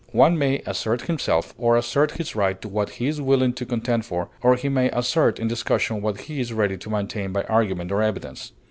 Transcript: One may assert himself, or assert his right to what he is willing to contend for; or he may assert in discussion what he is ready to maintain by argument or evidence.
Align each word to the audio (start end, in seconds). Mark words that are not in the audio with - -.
One 0.13 0.35
may 0.35 0.63
assert 0.65 1.01
himself, 1.03 1.53
or 1.59 1.77
assert 1.77 2.13
his 2.17 2.35
right 2.35 2.59
to 2.63 2.67
what 2.67 2.89
he 2.97 3.05
is 3.05 3.21
willing 3.21 3.53
to 3.53 3.67
contend 3.67 4.03
for; 4.03 4.29
or 4.41 4.55
he 4.55 4.67
may 4.67 4.89
assert 4.89 5.37
in 5.37 5.47
discussion 5.47 6.01
what 6.01 6.21
he 6.21 6.39
is 6.41 6.51
ready 6.53 6.75
to 6.77 6.89
maintain 6.89 7.31
by 7.31 7.43
argument 7.43 7.91
or 7.91 8.01
evidence. 8.01 8.51